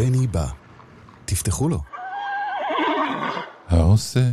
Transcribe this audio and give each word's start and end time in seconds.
בני 0.00 0.26
בא. 0.26 0.52
תפתחו 1.24 1.68
לו. 1.68 1.80
העושה 3.66 4.32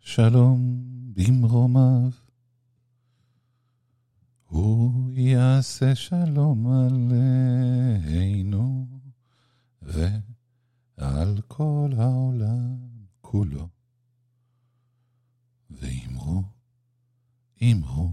שלום 0.00 0.82
במרומיו, 1.14 2.10
הוא 4.44 5.10
יעשה 5.12 5.94
שלום 5.94 6.66
עלינו 6.66 7.86
ועל 9.82 11.40
כל 11.48 11.90
העולם 11.96 12.76
כולו. 13.20 13.68
ואמרו, 15.70 16.42
אמרו, 17.62 18.12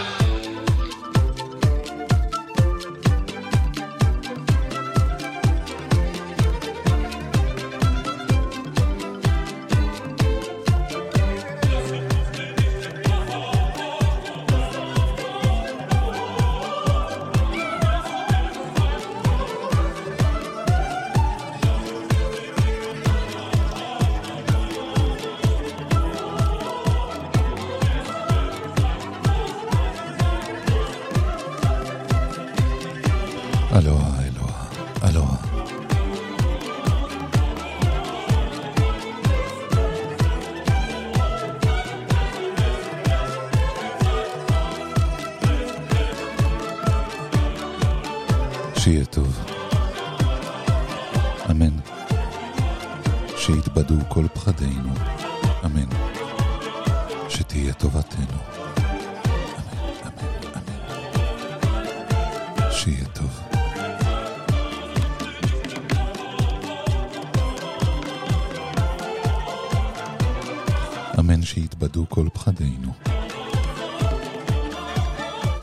אמן 71.21 71.41
שיתבדו 71.41 72.05
כל 72.09 72.27
פחדינו. 72.33 72.91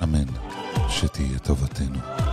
אמן 0.02 0.26
שתהיה 0.88 1.38
טובתנו. 1.38 2.27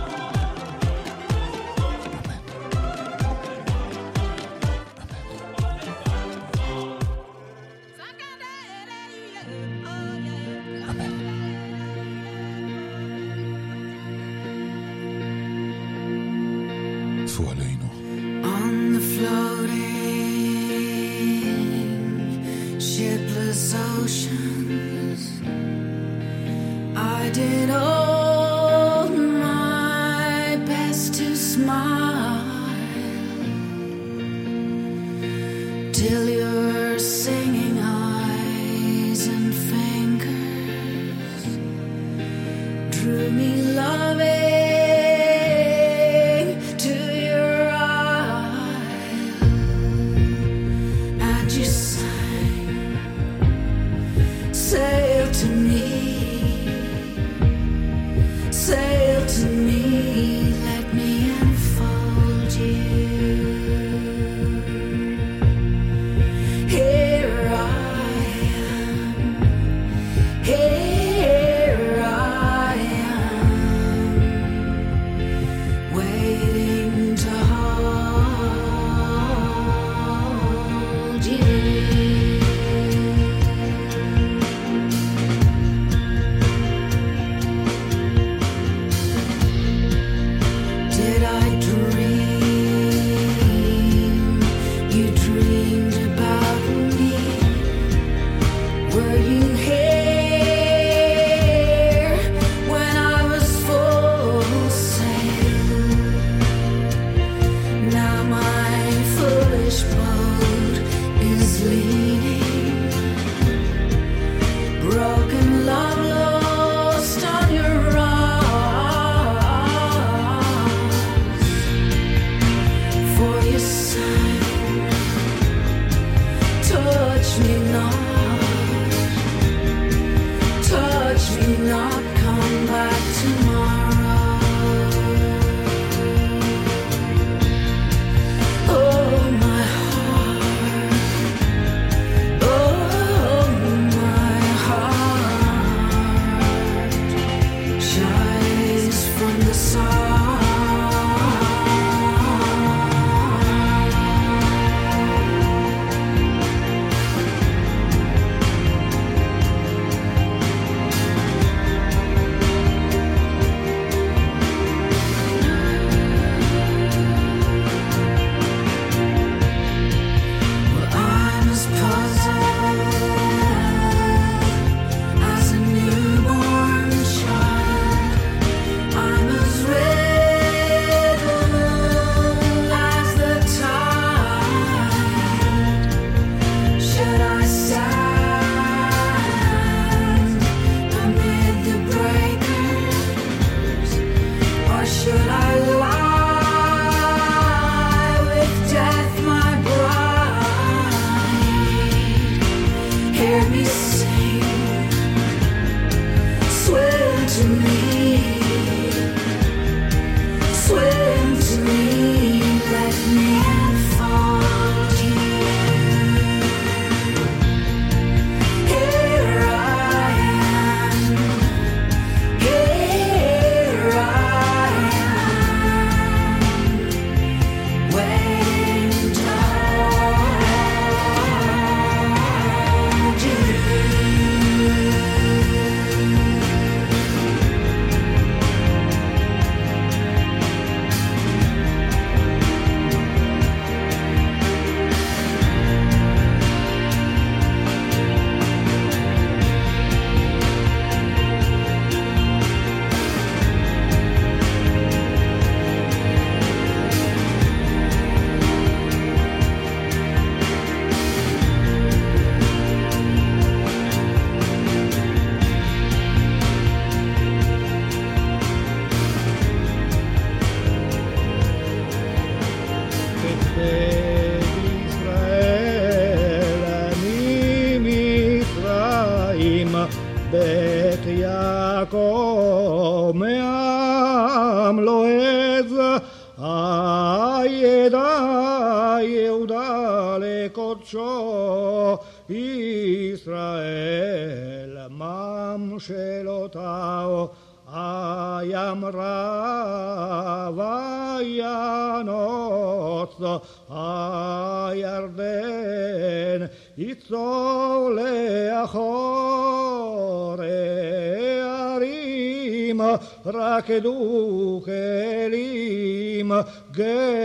duhe 313.80 315.28
lima 315.28 316.44
ge 316.76 317.15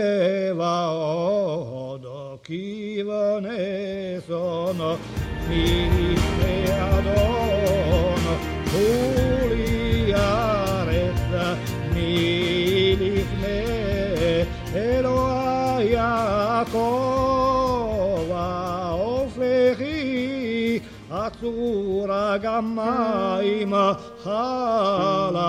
sura 21.42 22.38
gammaima 22.38 23.98
halamish 24.24 25.42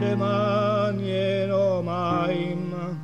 le 0.00 0.16
manie 0.16 1.46
no 1.46 1.82
maima. 1.82 3.03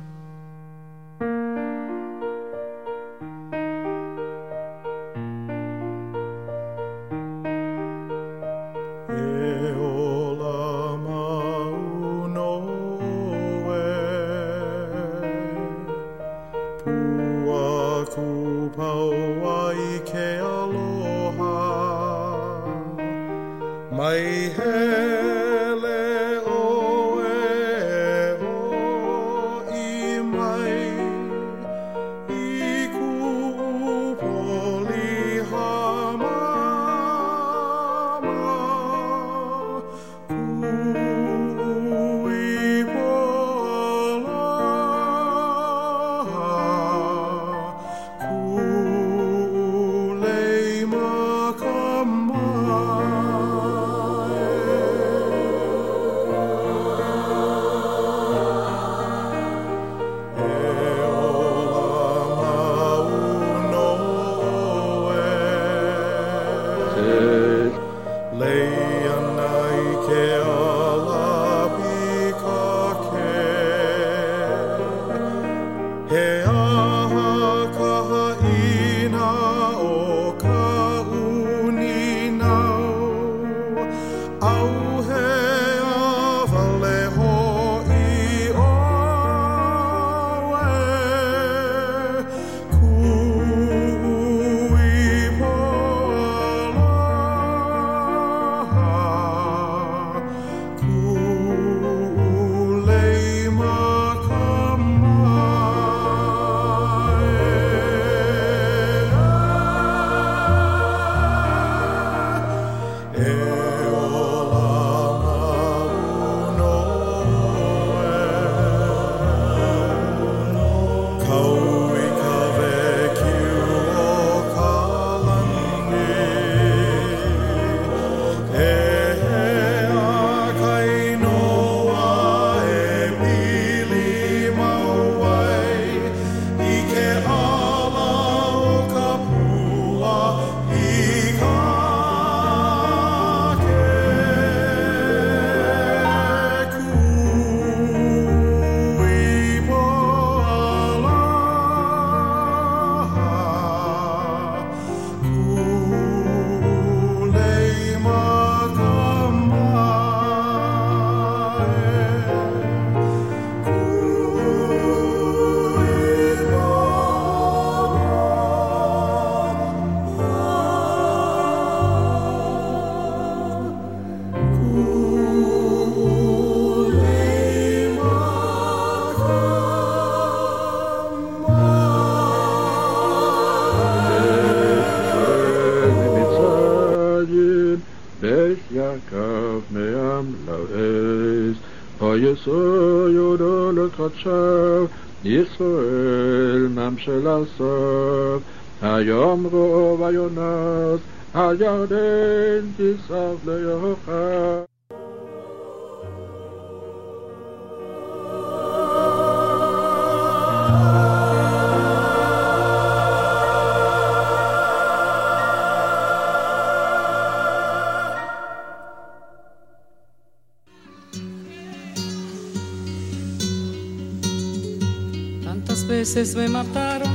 Veces 226.01 226.35
me 226.35 226.49
mataron, 226.49 227.11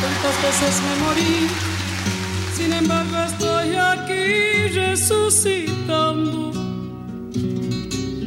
tantas 0.00 0.42
veces 0.42 0.80
me 0.82 0.94
morí. 1.04 1.48
Sin 2.56 2.72
embargo 2.72 3.16
estoy 3.26 3.74
aquí 3.74 4.68
resucitando. 4.74 6.50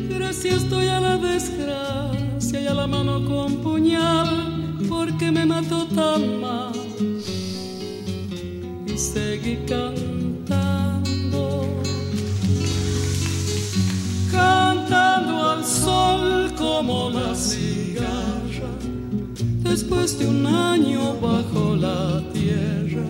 Gracias 0.09 0.63
estoy 0.63 0.87
a 0.89 0.99
la 0.99 1.17
desgracia 1.17 2.61
y 2.61 2.67
a 2.67 2.73
la 2.75 2.85
mano 2.85 3.25
con 3.25 3.62
porque 4.89 5.31
me 5.31 5.45
mató 5.45 5.85
tan 5.88 6.41
mal. 6.41 6.71
Y 8.85 8.97
seguí 8.97 9.57
cantando, 9.67 11.43
cantando 14.31 15.51
al 15.51 15.65
sol 15.65 16.53
como 16.57 17.09
la 17.09 17.35
cigarra 17.35 18.71
después 19.59 20.19
de 20.19 20.27
un 20.27 20.45
año 20.45 21.15
bajo 21.19 21.75
la 21.75 22.21
tierra, 22.33 23.05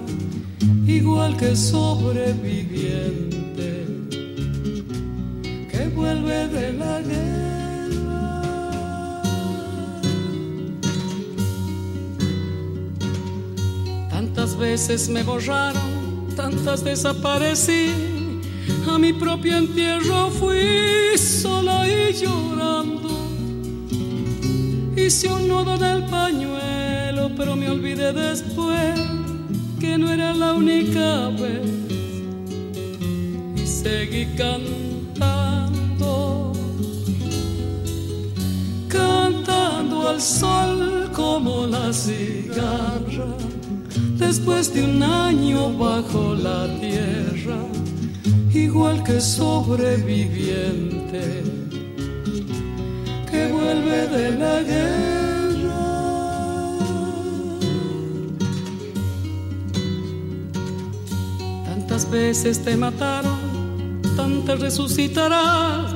igual 0.85 1.35
que 1.37 1.55
sobreviviente 1.55 2.72
veces 14.87 15.07
me 15.07 15.23
borraron, 15.23 16.27
tantas 16.35 16.83
desaparecí, 16.83 17.93
a 18.85 18.99
mi 18.99 19.13
propio 19.13 19.55
entierro 19.55 20.29
fui 20.29 21.17
sola 21.17 21.87
y 21.87 22.11
llorando. 22.11 23.09
Hice 24.97 25.31
un 25.31 25.47
nudo 25.47 25.75
en 25.75 25.83
el 25.85 26.03
pañuelo, 26.07 27.31
pero 27.37 27.55
me 27.55 27.69
olvidé 27.69 28.11
después 28.11 28.99
que 29.79 29.97
no 29.97 30.11
era 30.11 30.33
la 30.33 30.51
única 30.51 31.29
vez. 31.29 31.61
Y 33.55 33.65
seguí 33.65 34.25
cantando, 34.35 35.71
cantando 38.89 40.09
al 40.09 40.19
sol 40.19 41.09
como 41.13 41.67
la 41.67 41.93
cigarra. 41.93 43.02
Después 44.35 44.73
de 44.73 44.83
un 44.83 45.03
año 45.03 45.77
bajo 45.77 46.33
la 46.33 46.65
tierra, 46.79 47.59
igual 48.51 49.03
que 49.03 49.21
sobreviviente 49.21 51.43
que 53.29 53.51
vuelve 53.51 54.07
de 54.07 54.31
la 54.31 54.63
guerra. 54.63 55.85
Tantas 61.67 62.09
veces 62.09 62.65
te 62.65 62.75
mataron, 62.75 64.01
tantas 64.17 64.59
resucitarás, 64.59 65.93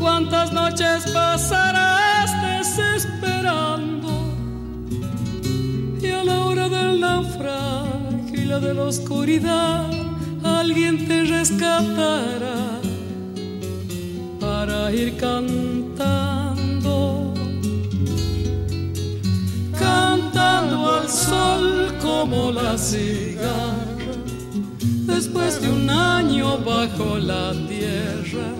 cuántas 0.00 0.52
noches 0.52 1.06
pasarás 1.12 2.32
desesperando. 2.42 3.37
De 8.48 8.72
la 8.72 8.84
oscuridad, 8.84 9.90
alguien 10.42 11.06
te 11.06 11.24
rescatará 11.24 12.80
para 14.40 14.90
ir 14.90 15.18
cantando, 15.18 17.34
cantando 19.78 20.94
al 20.94 21.06
sol 21.10 21.94
como 22.00 22.50
la 22.50 22.78
cigarra, 22.78 24.16
después 25.04 25.60
de 25.60 25.68
un 25.68 25.90
año 25.90 26.56
bajo 26.56 27.18
la 27.18 27.52
tierra, 27.68 28.54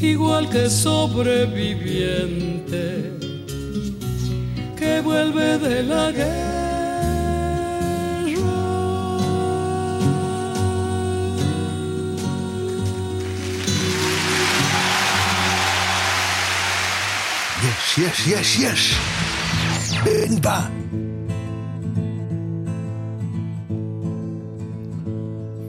igual 0.00 0.50
que 0.50 0.68
sobreviviente 0.68 3.12
que 4.76 5.00
vuelve 5.00 5.58
de 5.58 5.84
la 5.84 6.10
guerra. 6.10 6.55
yes, 17.98 18.26
yes, 18.26 18.58
yes, 18.58 18.92
yes. 19.62 19.96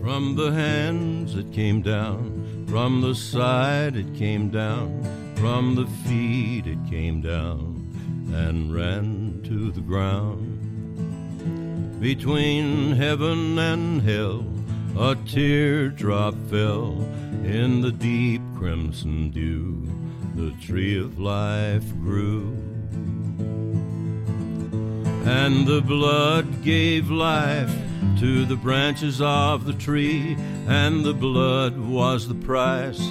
From 0.01 0.35
the 0.35 0.51
hands 0.51 1.35
it 1.35 1.51
came 1.53 1.81
down, 1.81 2.65
from 2.67 3.01
the 3.01 3.15
side 3.15 3.95
it 3.95 4.13
came 4.13 4.49
down, 4.49 5.03
from 5.37 5.75
the 5.75 5.87
feet 6.05 6.67
it 6.67 6.79
came 6.89 7.21
down, 7.21 7.75
and 8.33 8.73
ran 8.73 9.41
to 9.45 9.71
the 9.71 9.81
ground. 9.81 10.55
Between 12.01 12.91
heaven 12.93 13.57
and 13.57 14.01
hell, 14.01 14.45
a 14.99 15.15
teardrop 15.15 16.35
fell 16.49 16.91
in 17.43 17.81
the 17.81 17.91
deep 17.91 18.41
crimson 18.57 19.29
dew 19.29 19.96
the 20.37 20.53
tree 20.61 20.99
of 20.99 21.17
life 21.17 21.83
grew. 21.99 22.55
And 25.25 25.65
the 25.65 25.81
blood 25.83 26.61
gave 26.63 27.09
life 27.09 27.73
to 28.19 28.45
the 28.45 28.55
branches 28.55 29.19
of 29.19 29.65
the 29.65 29.73
tree, 29.73 30.37
and 30.67 31.03
the 31.03 31.15
blood 31.15 31.79
was 31.79 32.27
the 32.27 32.35
price 32.35 33.01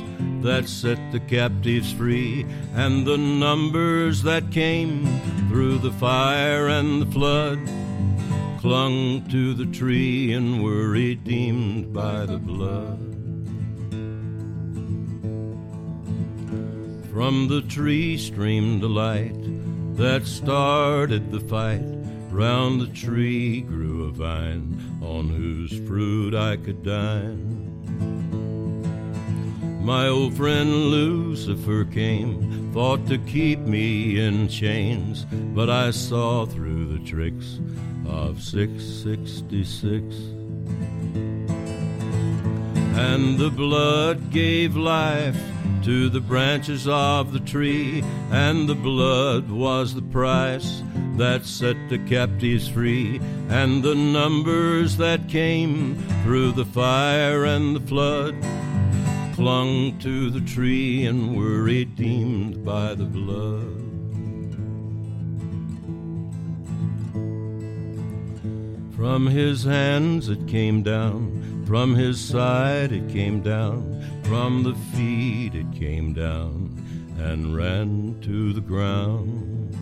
that 0.42 0.68
set 0.68 1.00
the 1.10 1.18
captives 1.18 1.92
free, 1.92 2.46
and 2.74 3.04
the 3.04 3.18
numbers 3.18 4.22
that 4.22 4.52
came 4.52 5.04
through 5.48 5.78
the 5.78 5.92
fire 5.94 6.68
and 6.68 7.02
the 7.02 7.10
flood 7.10 7.58
clung 8.60 9.28
to 9.30 9.52
the 9.52 9.66
tree 9.66 10.32
and 10.32 10.62
were 10.62 10.90
redeemed 10.90 11.92
by 11.92 12.24
the 12.24 12.38
blood. 12.38 13.15
From 17.16 17.48
the 17.48 17.62
tree 17.62 18.18
streamed 18.18 18.82
a 18.82 18.88
light 18.88 19.40
that 19.96 20.26
started 20.26 21.32
the 21.32 21.40
fight. 21.40 21.80
Round 22.30 22.78
the 22.78 22.88
tree 22.88 23.62
grew 23.62 24.04
a 24.04 24.10
vine 24.10 24.98
on 25.00 25.30
whose 25.30 25.78
fruit 25.88 26.34
I 26.34 26.58
could 26.58 26.82
dine. 26.82 27.72
My 29.82 30.08
old 30.08 30.36
friend 30.36 30.70
Lucifer 30.70 31.86
came, 31.86 32.70
thought 32.74 33.06
to 33.06 33.16
keep 33.16 33.60
me 33.60 34.20
in 34.20 34.46
chains, 34.48 35.24
but 35.54 35.70
I 35.70 35.92
saw 35.92 36.44
through 36.44 36.98
the 36.98 37.02
tricks 37.02 37.60
of 38.06 38.42
666. 38.42 40.16
And 42.94 43.38
the 43.38 43.50
blood 43.50 44.30
gave 44.30 44.76
life 44.76 45.40
to 45.86 46.08
the 46.08 46.20
branches 46.20 46.88
of 46.88 47.32
the 47.32 47.38
tree, 47.38 48.02
and 48.32 48.68
the 48.68 48.74
blood 48.74 49.48
was 49.48 49.94
the 49.94 50.02
price 50.02 50.82
that 51.16 51.46
set 51.46 51.76
the 51.88 51.98
captives 52.08 52.66
free, 52.66 53.20
and 53.50 53.84
the 53.84 53.94
numbers 53.94 54.96
that 54.96 55.28
came 55.28 55.94
through 56.24 56.50
the 56.50 56.64
fire 56.64 57.44
and 57.44 57.76
the 57.76 57.80
flood 57.86 58.34
clung 59.34 59.96
to 60.00 60.28
the 60.28 60.40
tree 60.40 61.06
and 61.06 61.36
were 61.36 61.62
redeemed 61.62 62.64
by 62.64 62.92
the 62.92 63.04
blood. 63.04 63.84
From 68.96 69.28
his 69.28 69.62
hands 69.62 70.28
it 70.28 70.48
came 70.48 70.82
down, 70.82 71.64
from 71.64 71.94
his 71.94 72.18
side 72.18 72.90
it 72.90 73.08
came 73.08 73.40
down, 73.40 73.95
From 74.28 74.64
the 74.64 74.74
feet 74.96 75.54
it 75.54 75.70
came 75.72 76.12
down 76.12 76.82
and 77.16 77.56
ran 77.56 78.18
to 78.22 78.52
the 78.52 78.60
ground. 78.60 79.72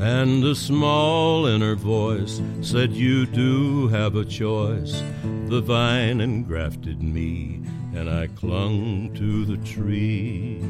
And 0.00 0.42
a 0.42 0.54
small 0.56 1.46
inner 1.46 1.76
voice 1.76 2.42
said, 2.60 2.92
You 2.92 3.24
do 3.26 3.86
have 3.88 4.16
a 4.16 4.24
choice. 4.24 5.00
The 5.46 5.60
vine 5.60 6.20
engrafted 6.20 7.00
me, 7.00 7.62
and 7.94 8.10
I 8.10 8.26
clung 8.26 9.14
to 9.14 9.44
the 9.44 9.58
tree. 9.64 10.60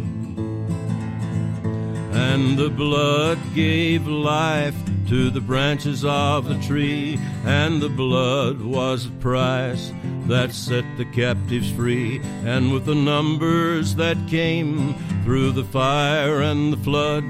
And 2.15 2.57
the 2.57 2.71
blood 2.71 3.39
gave 3.55 4.07
life 4.07 4.77
to 5.09 5.31
the 5.31 5.41
branches 5.41 6.05
of 6.05 6.49
the 6.49 6.59
tree, 6.61 7.19
and 7.45 7.83
the 7.83 7.89
blood 7.89 8.61
was 8.61 9.05
the 9.05 9.17
price 9.19 9.93
that 10.29 10.53
set 10.53 10.85
the 10.97 11.05
captives 11.07 11.71
free. 11.73 12.21
And 12.45 12.73
with 12.73 12.87
the 12.87 12.95
numbers 12.95 13.97
that 13.97 14.17
came 14.29 14.95
through 15.25 15.53
the 15.53 15.65
fire 15.65 16.41
and 16.41 16.73
the 16.73 16.79
flood, 16.79 17.25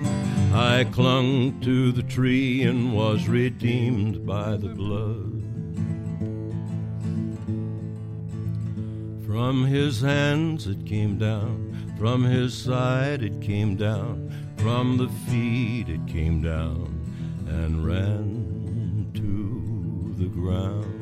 I 0.53 0.85
clung 0.93 1.61
to 1.63 1.91
the 1.91 2.03
tree 2.03 2.63
and 2.63 2.95
was 2.95 3.27
redeemed 3.27 4.25
by 4.25 4.57
the 4.57 4.69
blood. 4.69 5.43
From 9.27 9.65
his 9.65 10.01
hands 10.01 10.69
it 10.69 10.87
came 10.87 11.19
down, 11.19 11.95
from 11.99 12.23
his 12.23 12.57
side 12.57 13.23
it 13.23 13.41
came 13.41 13.75
down, 13.75 14.33
from 14.57 14.97
the 14.97 15.09
feet 15.31 15.89
it 15.89 16.07
came 16.07 16.43
down 16.43 17.01
and 17.47 17.85
ran 17.85 19.11
to 19.15 20.15
the 20.23 20.29
ground. 20.29 20.94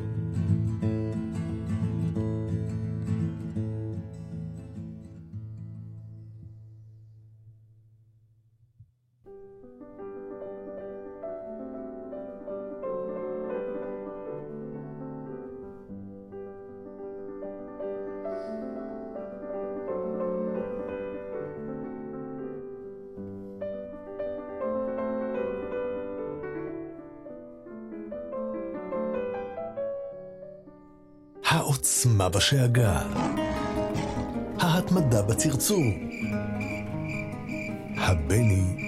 העוצמה 31.83 32.29
בשאגה. 32.29 33.01
ההתמדה 34.59 35.21
בצרצור. 35.21 35.83
הבני 37.97 38.82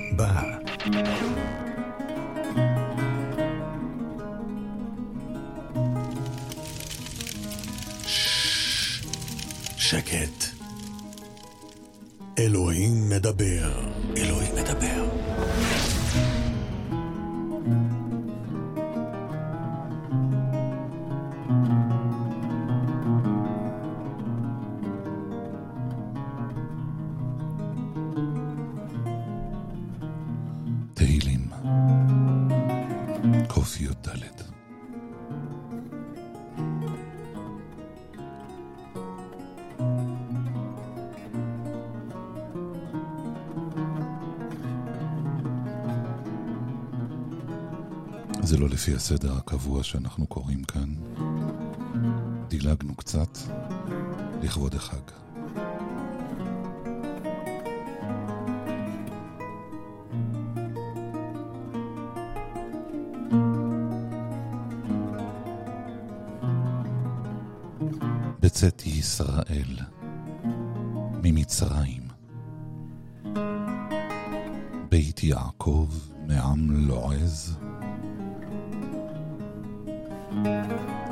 הסדר 49.05 49.37
הקבוע 49.37 49.83
שאנחנו 49.83 50.27
קוראים 50.27 50.63
כאן. 50.63 50.93
דילגנו 52.47 52.95
קצת 52.95 53.37
לכבוד 54.43 54.75
החג. 54.75 55.11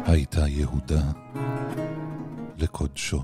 הייתה 0.05 0.47
יהודה 0.47 1.11
לקודשו. 2.57 3.23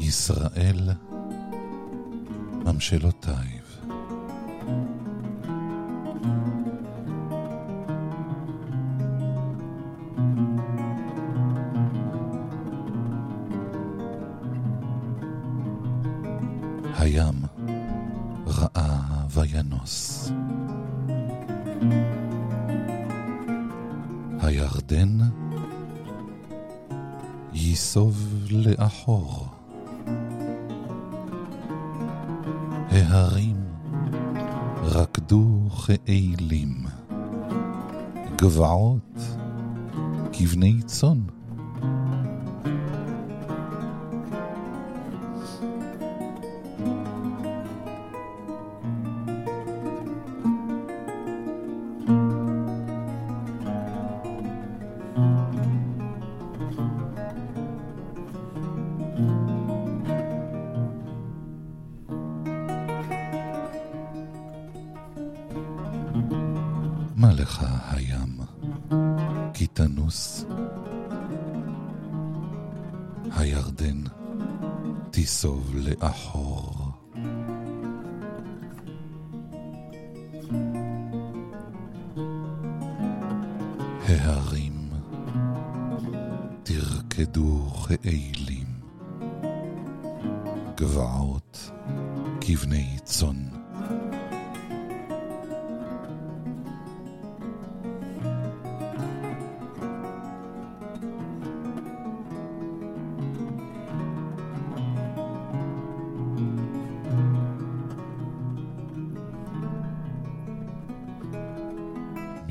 ישראל 0.00 0.90
ממשלותיו. 2.64 3.55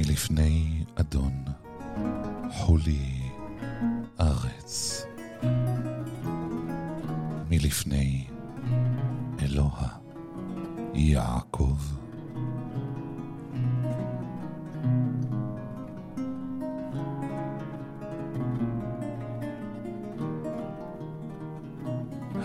מלפני 0.07 0.83
אדון, 0.95 1.43
חולי 2.51 3.29
ארץ. 4.19 5.05
מלפני 7.49 8.27
אלוה 9.41 9.87
יעקב. 10.93 11.77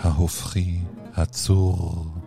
ההופכי 0.03 0.79
הצור 1.13 2.20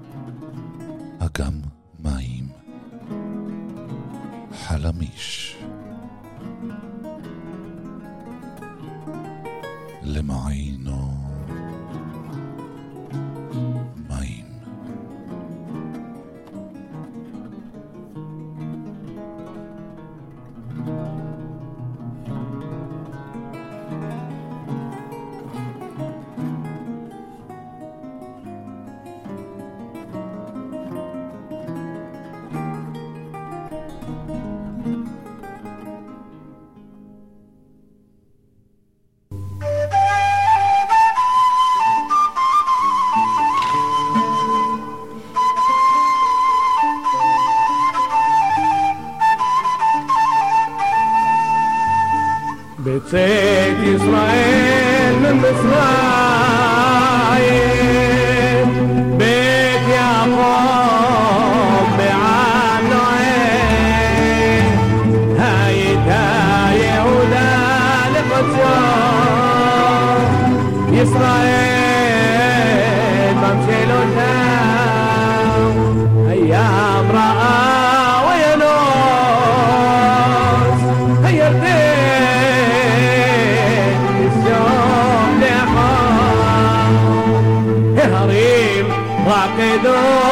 Lord. 89.82 90.23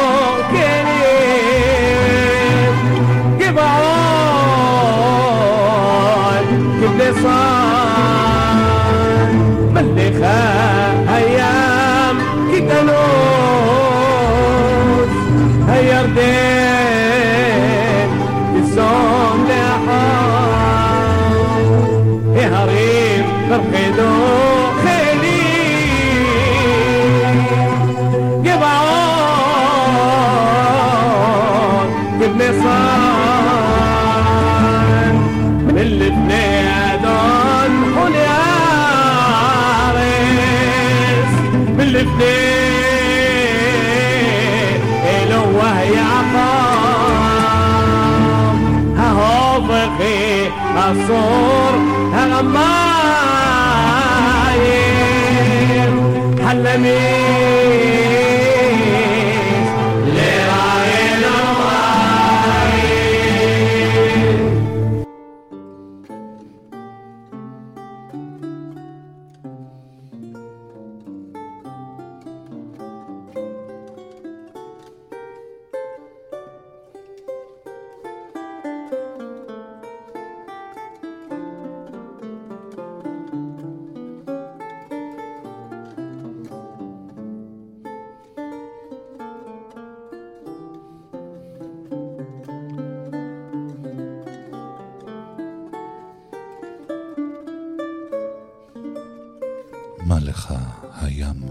הים 101.03 101.43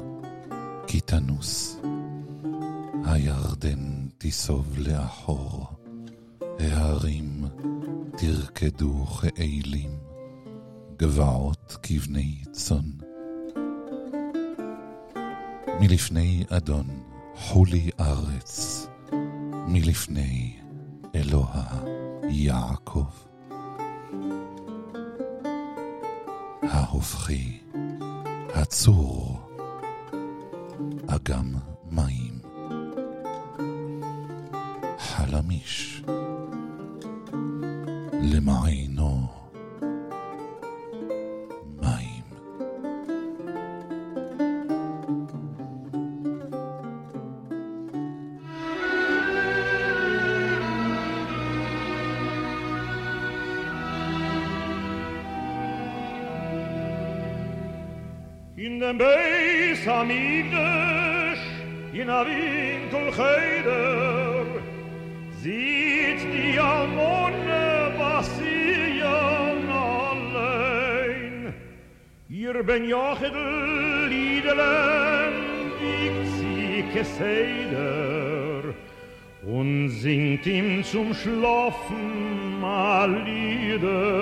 כי 0.87 1.01
תנוס, 1.01 1.81
הירדן 3.05 4.09
תיסוב 4.19 4.79
לאחור, 4.79 5.67
ההרים 6.61 7.45
תרקדו 8.17 9.07
כאילים, 9.07 9.91
גבעות 10.97 11.77
כבני 11.83 12.43
צאן. 12.53 12.91
מלפני 15.81 16.45
אדון 16.49 16.87
חולי 17.37 17.91
ארץ, 18.01 18.87
מלפני 19.69 20.57
אלוה 21.15 21.65
יעקב. 22.29 23.07
ההופכי 26.63 27.59
הצור, 28.55 29.42
אגם 31.12 31.54
מים, 31.92 32.40
חלמיש, 35.00 36.04
למעיינו 38.34 39.28
מים. 41.82 42.24
In 58.66 58.80
den 58.80 58.98
Beis 58.98 59.82
Hamikdash, 59.86 60.71
Ben 72.65 72.89
Jochidl 72.89 74.07
Liedelen 74.09 75.35
wiegt 75.81 76.27
sie 76.39 76.85
Keseder, 76.93 78.63
und 79.45 79.91
singt 79.91 80.47
ihm 80.47 80.83
zum 80.85 81.13
Schlafen 81.13 82.65
a 82.65 83.05
Liedele 83.05 84.22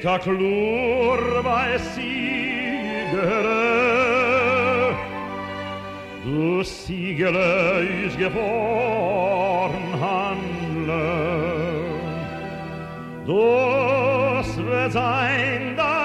vilka 0.00 0.18
klorva 0.18 1.66
är 1.66 1.78
sigere. 1.78 2.20
Du 6.24 6.64
sigele 6.64 7.80
usgeforn 8.06 8.32
handle. 10.00 11.10
Du 13.26 14.42
svet 14.44 14.96
ein 14.96 15.76
da 15.76 15.99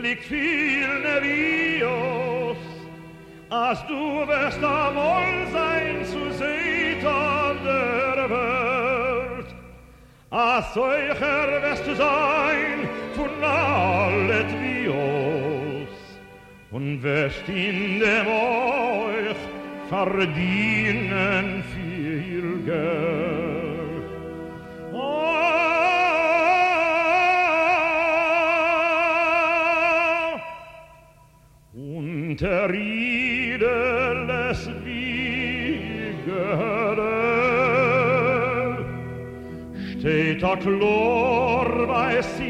liegt 0.00 0.24
viel 0.24 0.88
Nevios, 1.02 2.56
als 3.50 3.86
du 3.86 4.26
wirst 4.26 4.62
amol 4.62 5.46
sein 5.52 6.04
zu 6.04 6.32
Setan 6.32 7.56
der 7.64 8.30
Welt. 8.30 9.54
Als 10.30 10.74
solcher 10.74 11.62
wirst 11.62 11.86
du 11.86 11.94
sein 11.94 12.88
von 13.14 13.30
allet 13.42 14.50
Vios, 14.60 15.88
und 16.70 17.02
wirst 17.02 17.48
in 17.48 18.00
dem 18.00 18.26
euch 18.26 19.36
verdienen 19.88 21.64
viel 21.74 22.62
Geld. 22.64 23.05
esse 42.18 42.45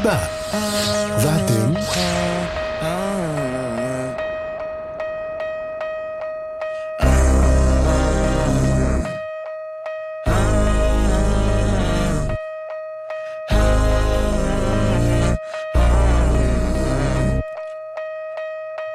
בא, 0.00 0.26
ואתם 1.22 1.72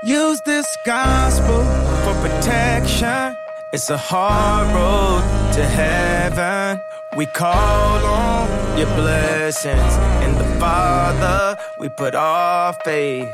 Use 0.04 0.42
this 0.42 0.70
gospel 0.84 1.62
for 2.04 2.16
protection. 2.26 3.38
It's 3.72 3.90
a 3.90 3.98
hard 3.98 4.68
road 4.78 5.24
to 5.56 5.64
heaven. 5.80 6.85
We 7.17 7.25
call 7.25 8.05
on 8.05 8.77
your 8.79 8.89
blessings. 8.89 9.95
In 10.23 10.37
the 10.37 10.45
Father, 10.61 11.57
we 11.81 11.89
put 11.89 12.15
our 12.15 12.75
faith. 12.85 13.33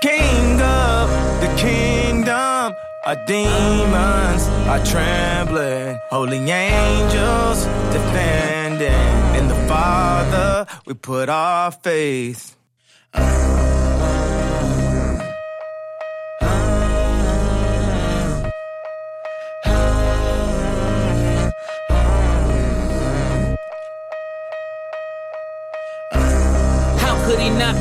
King 0.00 0.60
of 0.62 1.10
the 1.40 1.52
kingdom, 1.56 2.76
our 3.04 3.16
demons 3.26 4.42
are 4.70 4.84
trembling. 4.86 5.98
Holy 6.10 6.38
angels 6.48 7.64
defending. 7.92 9.36
In 9.36 9.48
the 9.48 9.60
Father, 9.66 10.66
we 10.86 10.94
put 10.94 11.28
our 11.28 11.72
faith. 11.72 12.56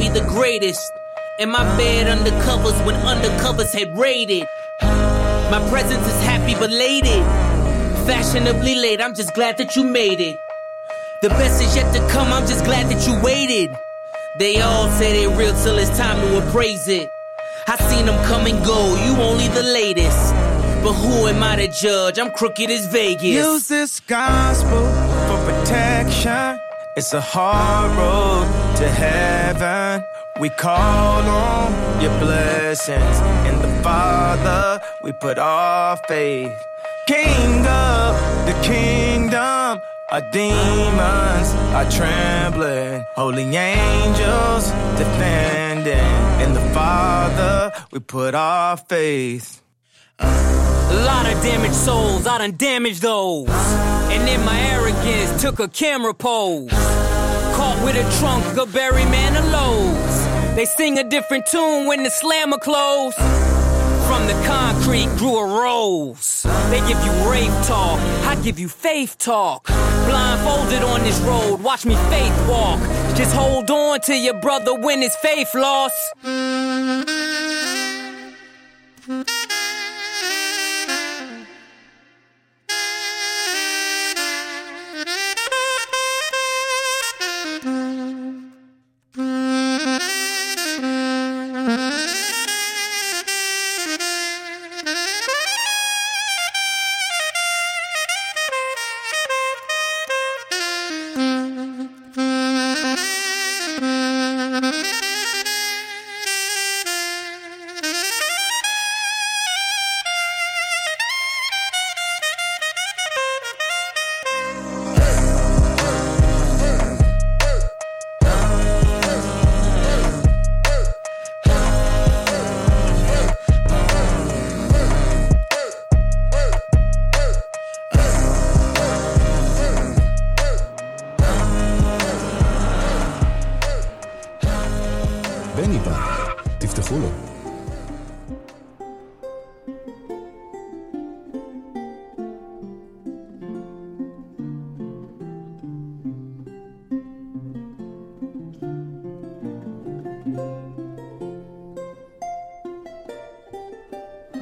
Be 0.04 0.10
the 0.20 0.26
greatest? 0.28 0.92
In 1.40 1.50
my 1.50 1.64
bed 1.78 2.08
undercovers 2.08 2.78
when 2.86 2.96
undercovers 3.14 3.74
had 3.74 3.98
raided. 3.98 4.46
My 5.54 5.62
presence 5.70 6.06
is 6.06 6.20
happy 6.24 6.56
belated. 6.56 7.24
Fashionably 8.08 8.76
late, 8.76 9.00
I'm 9.02 9.16
just 9.16 9.34
glad 9.34 9.58
that 9.58 9.76
you 9.76 9.84
made 9.84 10.20
it. 10.20 10.38
The 11.22 11.30
best 11.30 11.64
is 11.64 11.76
yet 11.76 11.94
to 11.96 12.00
come, 12.10 12.28
I'm 12.34 12.46
just 12.48 12.66
glad 12.66 12.92
that 12.92 13.08
you 13.08 13.14
waited. 13.24 13.70
They 14.40 14.62
all 14.62 14.90
say 14.90 15.14
they 15.14 15.28
real 15.28 15.56
till 15.64 15.78
it's 15.78 15.96
time 15.98 16.20
to 16.24 16.48
appraise 16.48 16.88
it. 16.88 17.08
I 17.68 17.78
seen 17.90 18.06
them 18.06 18.20
come 18.26 18.46
and 18.46 18.64
go, 18.66 18.80
you 19.06 19.14
only 19.30 19.48
the 19.48 19.64
latest. 19.64 20.34
But 20.84 20.94
who 20.94 21.28
am 21.28 21.42
I 21.42 21.56
to 21.56 21.68
judge? 21.70 22.20
I'm 22.20 22.32
crooked 22.32 22.70
as 22.70 22.88
Vegas. 22.88 23.46
Use 23.46 23.68
this 23.70 24.02
gospel 24.02 24.84
for 25.28 25.40
protection. 25.50 26.60
It's 26.98 27.14
a 27.14 27.22
hard 27.22 27.92
road 27.98 28.63
to 28.84 28.90
heaven. 28.90 30.04
We 30.42 30.50
call 30.50 31.22
on 31.22 32.02
your 32.02 32.12
blessings. 32.20 33.18
In 33.48 33.56
the 33.62 33.72
Father, 33.82 34.82
we 35.06 35.14
put 35.14 35.38
our 35.40 35.96
faith. 36.10 36.52
King 37.08 37.66
of 37.66 38.10
the 38.46 38.56
kingdom, 38.62 39.80
our 40.12 40.24
demons 40.32 41.48
are 41.78 41.90
trembling. 41.90 43.06
Holy 43.16 43.56
angels 43.56 44.66
defending. 44.98 46.14
In 46.44 46.54
the 46.54 46.66
Father, 46.74 47.72
we 47.94 48.00
put 48.00 48.36
our 48.36 48.76
faith. 48.76 49.62
A 50.20 51.04
lot 51.06 51.26
of 51.32 51.42
damaged 51.42 51.74
souls, 51.74 52.28
I 52.28 52.38
done 52.40 52.58
damaged 52.58 53.02
those. 53.02 53.48
And 53.48 54.28
in 54.28 54.44
my 54.44 54.60
arrogance, 54.60 55.42
took 55.42 55.60
a 55.62 55.70
camera 55.70 56.14
pose. 56.14 57.03
With 57.84 57.96
a 57.96 58.20
trunk 58.20 58.58
a 58.58 58.66
berry 58.66 59.04
man 59.06 59.36
of 59.36 59.44
Manilow's. 59.44 60.56
They 60.56 60.66
sing 60.66 61.00
a 61.00 61.04
different 61.04 61.46
tune 61.46 61.86
when 61.88 62.04
the 62.04 62.10
slammer 62.10 62.58
close. 62.58 63.16
From 64.08 64.26
the 64.28 64.34
concrete 64.46 65.10
grew 65.18 65.38
a 65.38 65.62
rose. 65.62 66.44
They 66.70 66.80
give 66.88 67.04
you 67.04 67.12
rave 67.30 67.52
talk, 67.66 68.00
I 68.26 68.36
give 68.42 68.60
you 68.60 68.70
faith 68.70 69.18
talk. 69.18 69.66
Blindfolded 69.66 70.84
on 70.84 71.02
this 71.04 71.20
road, 71.22 71.62
watch 71.62 71.86
me 71.86 71.96
faith 72.10 72.48
walk. 72.48 72.80
Just 73.16 73.36
hold 73.36 73.70
on 73.70 74.00
to 74.02 74.16
your 74.16 74.40
brother 74.40 74.74
when 74.80 75.02
his 75.02 75.16
faith 75.18 75.54
lost. 75.54 75.96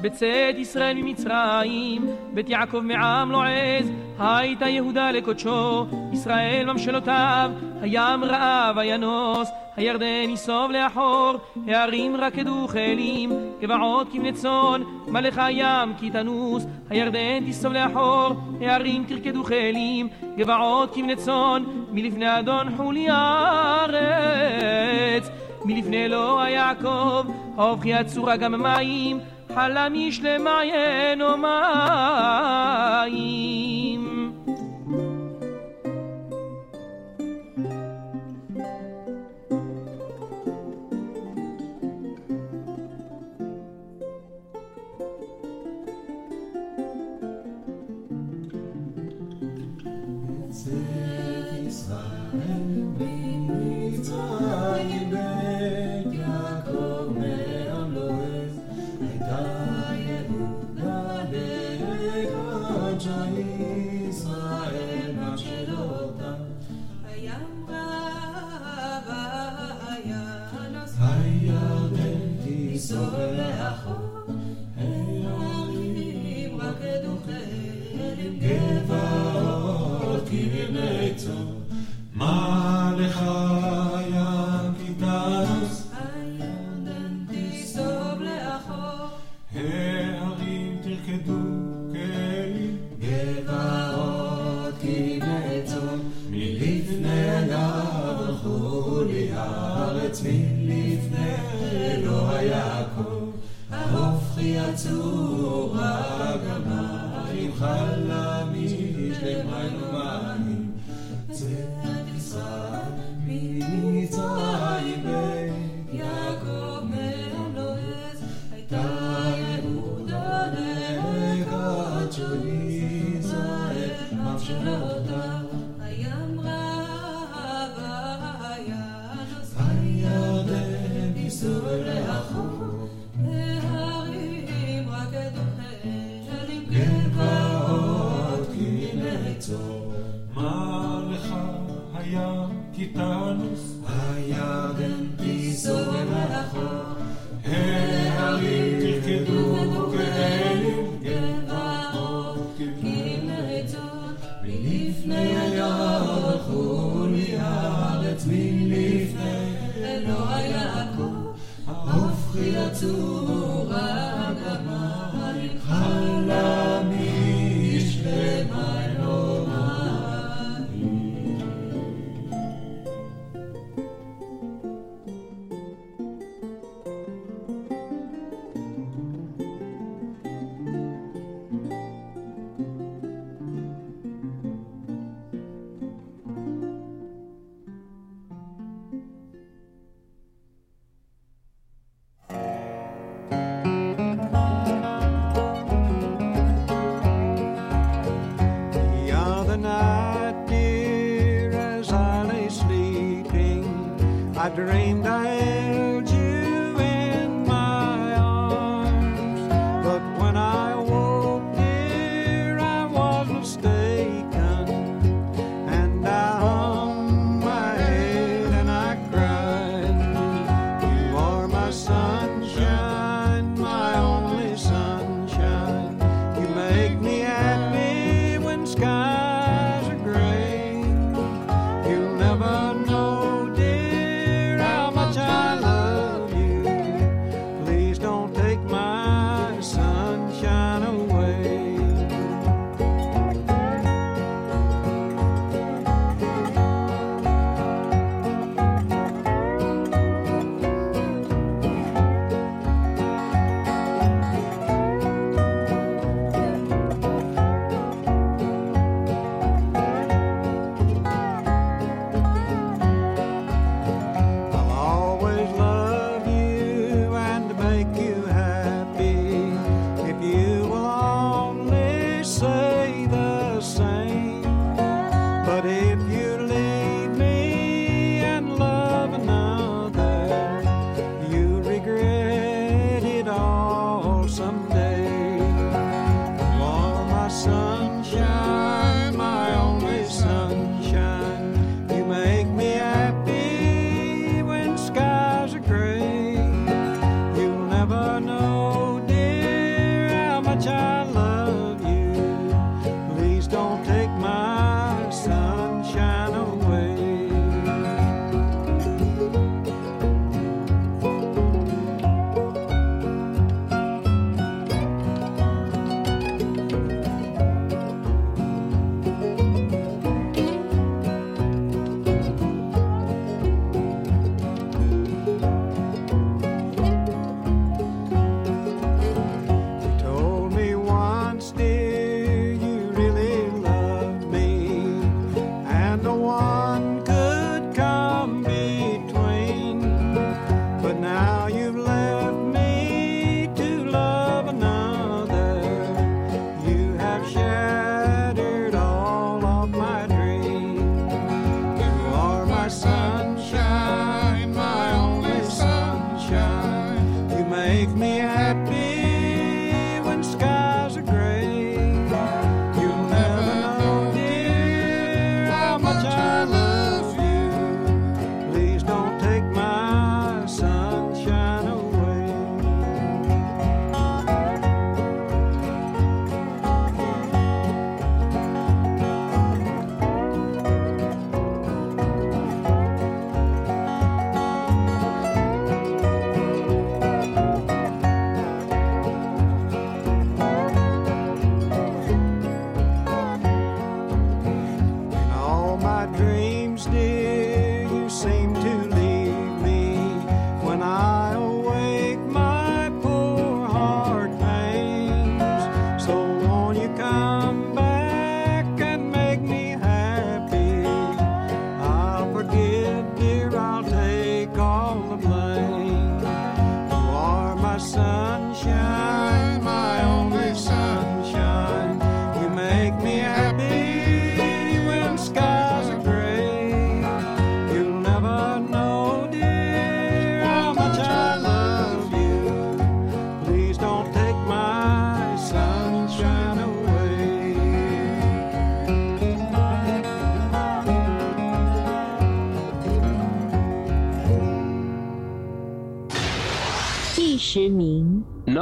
בצאת 0.02 0.56
ישראל 0.58 0.98
ממצרים, 0.98 2.10
בית 2.34 2.50
יעקב 2.50 2.80
מעם 2.80 3.32
לועז, 3.32 3.92
הייתה 4.20 4.68
יהודה 4.68 5.12
לקודשו, 5.12 5.86
ישראל 6.14 6.72
ממשלותיו, 6.72 7.52
הים 7.82 8.24
רעב, 8.24 8.78
הינוס, 8.78 9.50
הירדן 9.76 10.30
יסוב 10.30 10.72
לאחור, 10.72 11.34
הערים 11.68 12.16
רקדו 12.16 12.68
חילים, 12.68 13.32
גבעות 13.62 14.08
כבני 14.14 14.34
צאן, 14.34 14.82
מלך 15.08 15.38
הים 15.38 15.94
כי 16.00 16.10
תנוס, 16.10 16.66
הירדן 16.90 17.50
תסוב 17.50 17.74
לאחור, 17.74 18.30
הערים 18.62 19.06
תרקדו 19.08 19.44
חילים, 19.44 20.08
גבעות 20.38 20.94
כבני 20.94 21.16
צאן, 21.16 21.64
מלפני 21.92 22.40
אדון 22.40 22.76
חולי 22.78 23.08
הארץ, 23.10 24.02
מלפני 25.66 26.08
לא 26.08 26.32
אלוה 26.32 26.50
יעקב, 26.50 27.26
הופכי 27.56 27.94
הצורה 27.94 28.38
גם 28.38 28.62
מים, 28.62 29.20
הלמיש 29.56 30.22
למיין 30.24 31.22
או 31.22 31.38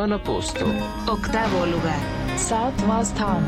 nono 0.09 0.21
posto. 0.23 0.65
Ottavo 1.05 1.65
lugar. 1.65 1.99
Southwest 2.35 3.15
Town. 3.15 3.43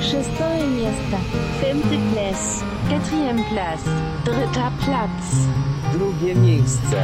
Шестое 0.00 0.62
место. 0.62 1.18
Femte 1.60 1.98
place. 2.12 2.62
Quatrième 2.88 3.42
place. 3.50 3.84
Dritter 4.24 4.70
Platz. 4.84 5.48
Drugie 5.92 6.34
miejsce. 6.34 7.02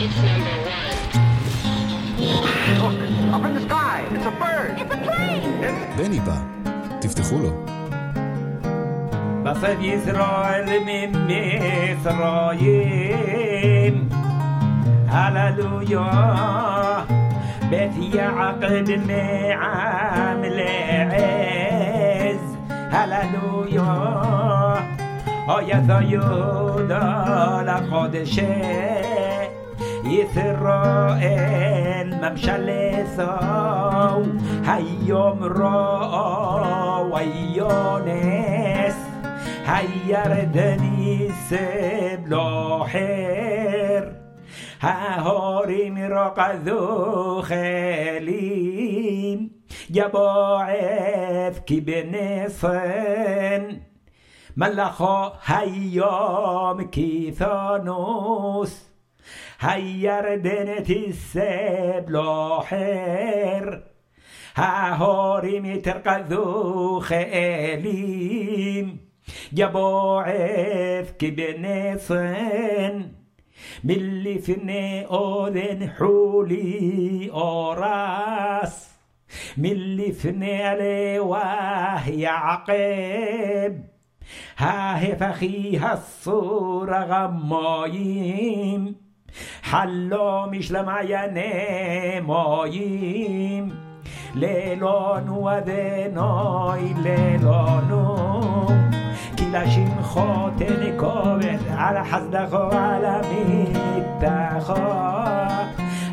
It's 0.00 0.16
number 0.26 0.56
one. 0.66 0.96
Look, 2.80 2.96
up 3.32 3.44
in 3.46 3.52
the 3.54 3.60
sky. 3.60 3.98
It's 4.10 4.26
a 4.26 4.30
bird. 4.42 4.78
It's 4.78 4.92
a 4.92 4.96
plane. 4.96 5.42
בני 5.96 6.20
בא. 6.20 6.38
תפתחו 7.00 7.38
לו. 7.38 7.50
מצב 9.44 9.80
ישראל 9.80 10.64
ממצרים. 10.86 12.16
הללויה. 15.08 16.75
بث 17.72 18.14
يا 18.14 18.22
عقد 18.22 18.90
نعم 19.08 20.42
عز 21.10 22.56
هللويا. 22.92 23.92
آیا 25.48 25.80
زایودا 25.88 27.04
لقادش 27.66 28.40
إسرائيل 30.06 32.08
ممشل 32.22 32.68
ساو 33.16 34.22
هيوم 34.66 35.38
ويونس 35.42 37.12
ويانس 37.12 38.96
هيردني 39.66 41.30
سبلاحس 41.50 43.35
ههارم 44.79 45.97
رقذو 45.97 47.41
خليم 47.41 49.51
يباعث 49.89 51.59
كي 51.59 51.79
بنصن 51.79 53.77
ملخا 54.57 55.39
هيام 55.45 56.81
كيثانوس 56.89 58.91
هيردنت 59.59 60.89
السبلاحر 60.89 62.71
ههارم 64.55 65.81
ترقذو 65.81 66.99
خليم 66.99 68.97
يباعث 69.53 71.11
كبنصن 71.19 73.11
باللي 73.84 74.38
في 74.38 74.56
نيورين 74.64 75.90
حولي 75.90 77.30
أوراس. 77.32 78.90
ملي 79.56 80.12
فني 80.12 80.62
علي 80.62 81.18
واه 81.18 82.08
يعقب 82.08 83.84
هاه 84.56 85.14
فخيها 85.14 85.92
الصورة 85.92 86.98
غمايم. 87.04 88.96
حلو 89.62 90.46
مش 90.46 90.72
لما 90.72 91.00
مايم 92.20 93.74
ليلون 94.34 95.28
وذنوي 95.28 96.94
ليلون 96.94 97.86
ليلون 97.94 98.95
لشیم 99.56 100.00
خاطر 100.02 100.88
نکاوه 100.88 101.58
هر 101.76 102.02
حزدخ 102.02 102.52
و 102.52 102.76
علمی 102.76 103.66
دخا 104.22 105.46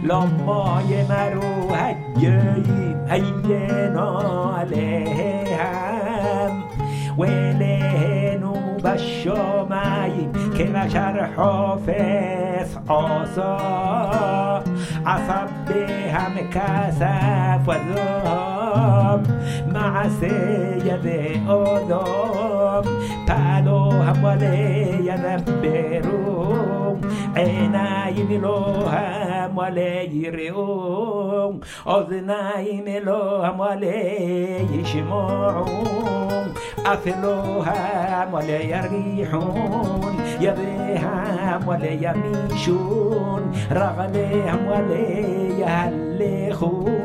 لامای 0.03 1.03
مرو 1.09 1.75
هگیم 1.75 2.99
ای 3.11 3.21
ناله 3.89 5.05
هم 5.59 6.63
وله 7.17 8.39
نو 8.41 8.53
بشامیم 8.83 10.31
که 10.57 10.63
بشر 10.63 11.29
حافظ 11.37 12.77
آسا. 12.87 14.53
عصب 15.05 15.47
به 15.67 16.11
هم 16.11 16.49
کسف 16.49 17.69
و 17.69 17.73
زام 17.73 19.23
مع 19.73 20.09
سید 20.09 21.47
آدام 21.49 22.52
تعالوا 23.26 23.92
هم 23.92 24.24
ولي 24.24 24.88
ينبرون 25.06 27.00
عينايم 27.36 28.40
لوهم 28.42 29.58
ولي 29.58 30.22
يرئون 30.24 31.60
أذنايم 31.88 33.04
لوهم 33.04 33.60
ولي 33.60 34.66
يشمعون 34.80 36.54
أفلوهم 36.86 38.34
ولا 38.34 38.60
يريحون 38.62 40.16
يديهم 40.40 41.68
ولا 41.68 41.90
يميشون 41.90 43.52
رغلهم 43.72 44.66
ولا 44.66 45.08
يهلخون 45.58 47.01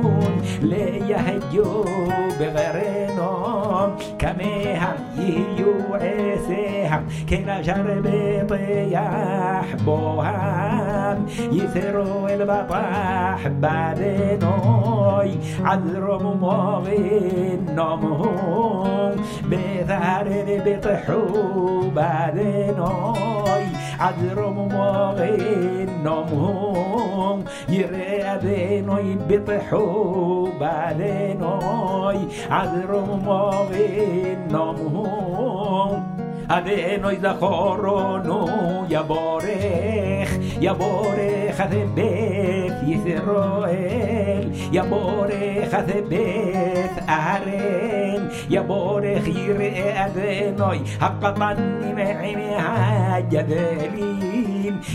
ليهجوا 0.62 1.84
بغيرهم 2.40 3.96
كميهم 4.18 4.96
يهيو 5.18 5.74
عسيهم 5.94 7.06
كلا 7.30 7.62
شرب 7.62 8.06
طياح 8.48 9.74
بوهم 9.86 11.26
يثروا 11.52 12.34
البطاح 12.34 13.48
بعدنوي 13.48 15.30
عذرهم 15.64 16.40
به 16.84 17.59
نومهم 17.76 19.16
بثار 19.50 20.28
بطحوا 20.66 21.90
بعدنوي 21.96 23.64
عذرهم 24.00 24.68
مغين 24.68 25.97
نومهم 26.03 27.45
يرادنوي 27.69 29.15
بيطحوا 29.27 30.47
بعدنوي 30.59 32.19
عذروا 32.49 33.15
مواغين 33.15 34.47
نومهم 34.51 36.03
אדנו 36.49 37.09
זכרונו 37.21 38.45
יבורך, 38.89 40.29
יבורך 40.61 41.61
את 41.61 41.73
בית 41.93 42.66
ישראל, 42.88 44.49
יבורך 44.71 45.73
את 45.73 46.07
בית 46.09 47.09
אהרן, 47.09 48.27
יבורך 48.49 49.27
יראה 49.27 50.05
אדנוי, 50.05 50.79
הקטנים 51.01 51.97
עם 51.97 52.39
הגדלים, 52.57 54.13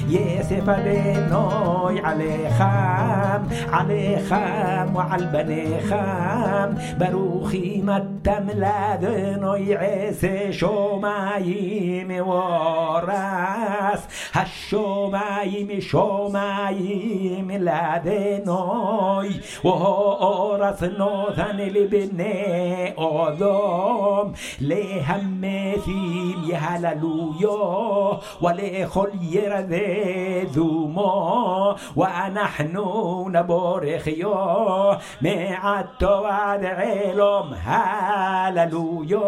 יסף 0.09 0.69
אדנוי 0.69 2.01
עליכם, 2.03 3.43
עליכם 3.73 4.95
ועל 4.95 5.27
בניכם, 5.27 6.69
ברוכים 6.99 7.89
אתם 7.91 8.47
לאדנוי 8.55 9.75
עשה 9.77 10.53
שומיים. 10.53 10.99
השמיים 11.29 12.29
ורס, 12.29 14.07
השמיים 14.35 15.81
שמיים 15.81 17.51
לאדנוי, 17.51 17.82
أبدناي 17.96 19.30
وأورثنا 19.64 21.12
ثن 21.36 21.58
لبني 21.58 22.94
آدم 22.98 24.34
لهمتهم 24.62 26.38
يهللويا 26.50 28.20
ولخلي 28.42 29.34
رد 29.54 29.74
دوما 30.56 31.76
ونحن 31.96 32.76
نبارخ 33.28 34.08
يا 34.08 34.98
معد 35.22 36.04
وعد 36.04 36.66
علم 36.66 37.48
هللويا. 37.66 39.24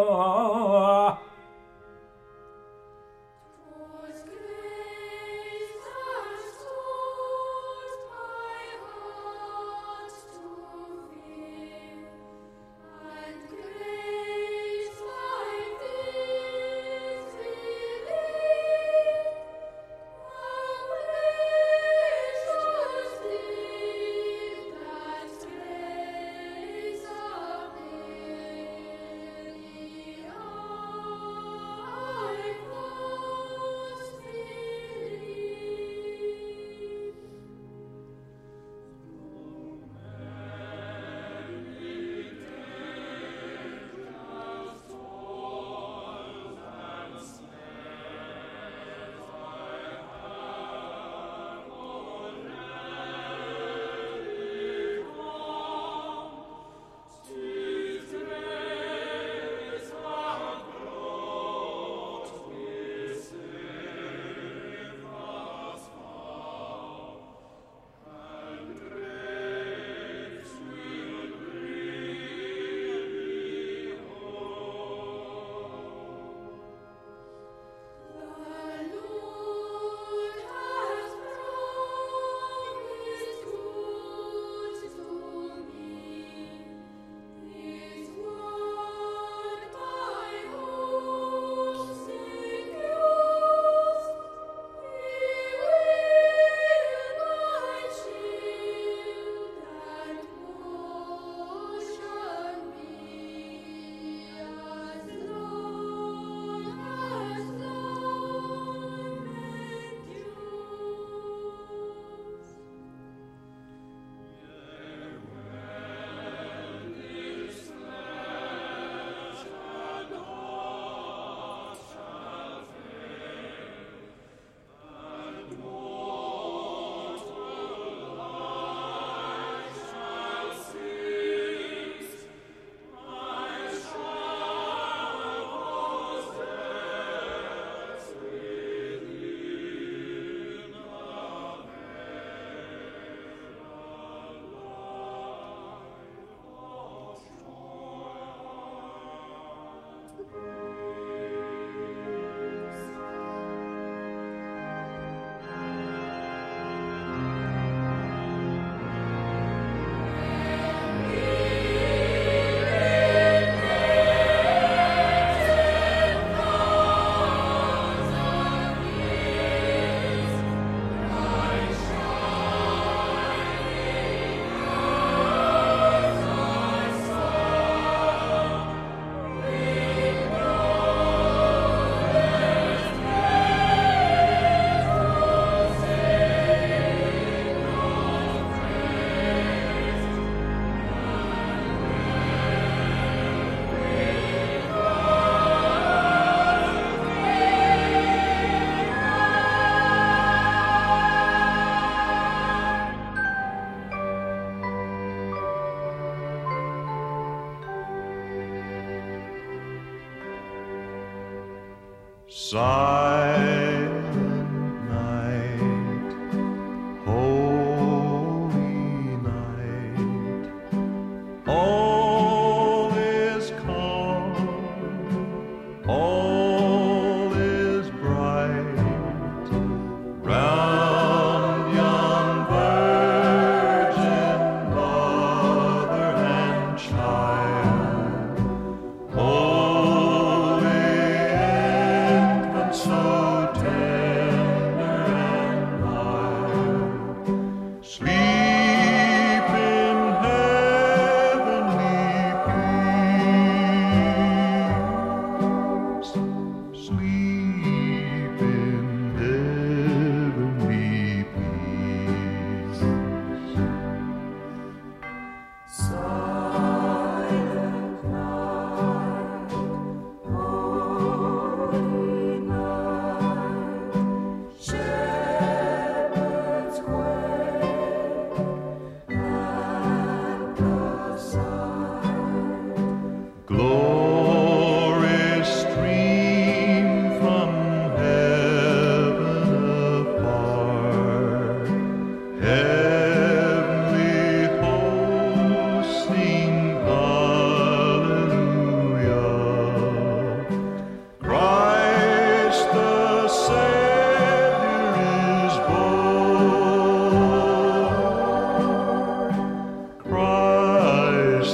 sun. 212.56 212.95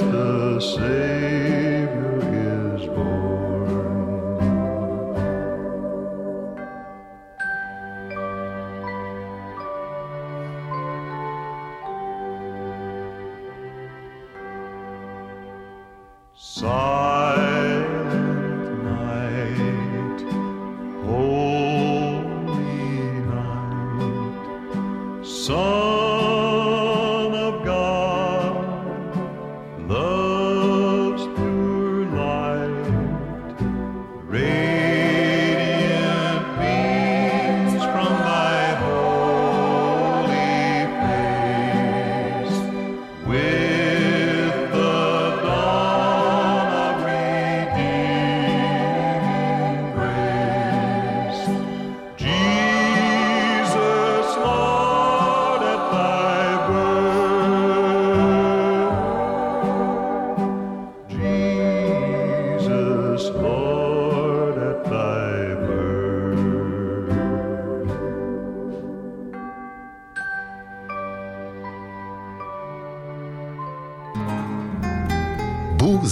the 0.00 0.60
same. 0.60 1.71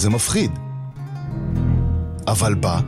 זה 0.01 0.09
מפחיד. 0.09 0.51
אבל 2.27 2.53
בה, 2.53 2.79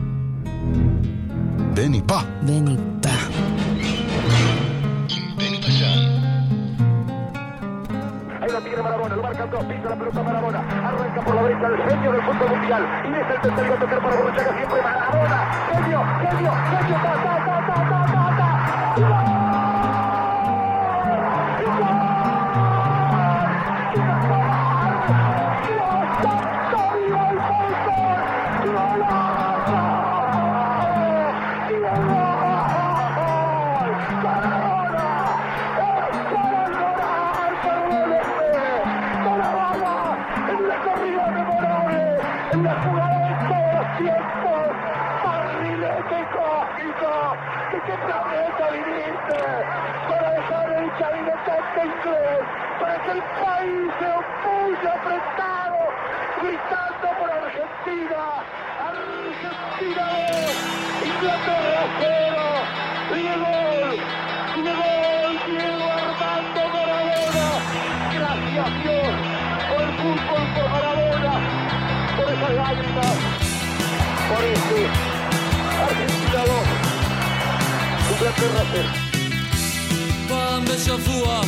פעם 80.28 80.64
בשבוע 80.64 81.40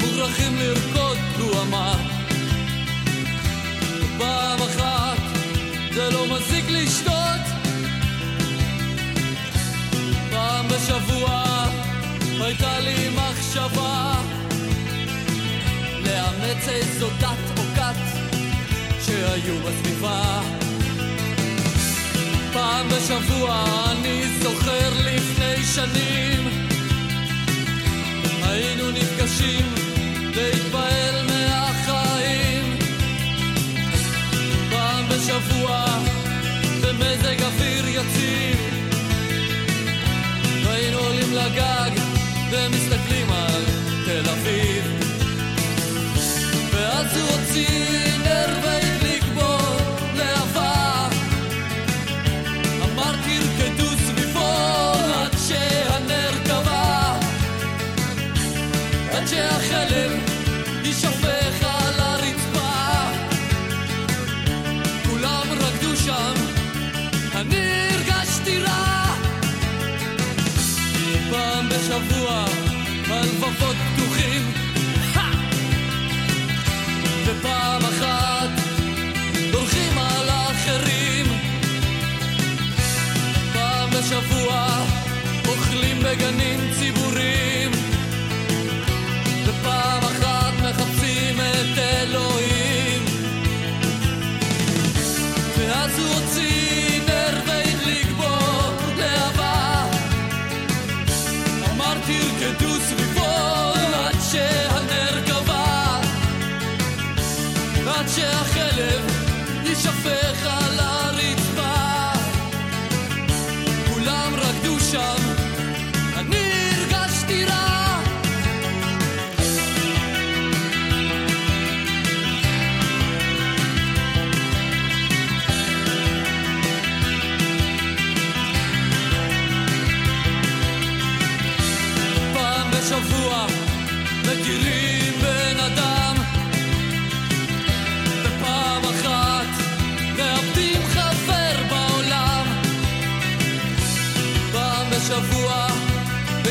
מוכרחים 0.00 0.56
לרקוד, 0.56 1.18
הוא 1.38 1.60
אמר. 1.62 1.94
פעם 4.18 4.58
אחת 4.62 5.18
זה 5.94 6.10
לא 6.10 6.36
מזיק 6.36 6.64
לשתות. 6.68 7.42
פעם 10.30 10.68
בשבוע 10.68 11.44
הייתה 12.40 12.80
לי 12.80 13.08
מחשבה 13.08 14.14
לאמץ 16.04 16.68
איזו 16.68 17.08
דת 17.20 17.58
או 17.58 17.62
כת 17.74 17.96
שהיו 19.04 19.54
בסביבה. 19.58 20.55
פעם 22.56 22.88
בשבוע 22.88 23.64
אני 23.90 24.22
זוכר 24.42 24.90
לפני 25.04 25.64
שנים. 25.74 26.48
היינו 28.42 28.90
נפגשים 28.90 29.74
להתפעל 30.34 31.26
מהחיים. 31.26 32.76
פעם 34.70 35.04
בשבוע 35.08 35.84
במזג 36.82 37.42
אוויר 37.42 37.88
יציב. 37.88 38.58
והיינו 40.64 40.98
עולים 40.98 41.32
לגג 41.34 41.90
ומסתכלים 42.50 43.32
על 43.32 43.64
תל 44.04 44.30
אביב. 44.30 44.84
ואז 46.72 47.16
הוא 47.16 47.28
הוציא 47.30 48.05
פעם 71.88 72.02
בשבוע 72.02 72.44
הלבבות 73.08 73.76
פתוחים! 73.94 74.52
ופעם 77.26 77.82
אחת 77.84 78.48
דורכים 79.52 79.98
על 79.98 80.28
האחרים. 80.28 81.26
פעם 83.52 83.90
בשבוע 83.90 84.84
אוכלים 85.48 85.98
בגנים 85.98 86.60
ציבוריים 86.78 86.95